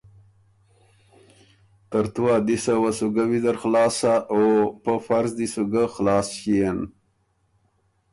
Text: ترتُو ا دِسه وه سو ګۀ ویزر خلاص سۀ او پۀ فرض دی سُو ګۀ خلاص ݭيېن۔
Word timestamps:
ترتُو 1.89 2.23
ا 2.35 2.37
دِسه 2.47 2.73
وه 2.81 2.91
سو 2.97 3.07
ګۀ 3.13 3.23
ویزر 3.29 3.55
خلاص 3.61 3.93
سۀ 4.01 4.13
او 4.31 4.41
پۀ 4.83 4.93
فرض 5.05 5.31
دی 5.37 5.47
سُو 5.53 5.63
ګۀ 5.71 5.83
خلاص 5.95 6.27
ݭيېن۔ 6.39 6.79